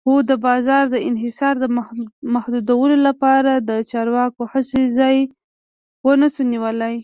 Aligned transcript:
خو 0.00 0.14
د 0.30 0.32
بازار 0.46 0.84
د 0.90 0.96
انحصار 1.08 1.54
د 1.60 1.64
محدودولو 2.34 2.96
لپاره 3.08 3.52
د 3.68 3.70
چارواکو 3.90 4.42
هڅې 4.52 4.82
ځای 4.98 5.16
ونشو 6.06 6.42
نیولی. 6.52 6.96